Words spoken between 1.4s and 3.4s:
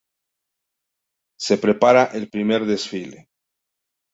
prepara el primer desfile.